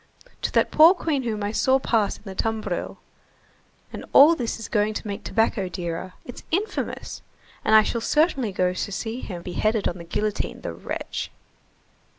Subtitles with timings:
[0.41, 2.97] to that poor queen whom I saw pass in the tumbril!
[3.93, 6.13] And all this is going to make tobacco dearer.
[6.25, 7.21] It's infamous!
[7.63, 11.29] And I shall certainly go to see him beheaded on the guillotine, the wretch!"